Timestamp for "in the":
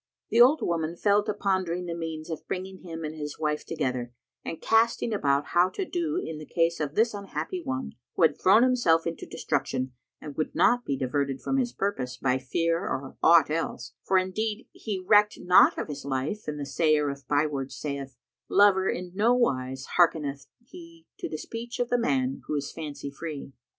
6.17-6.45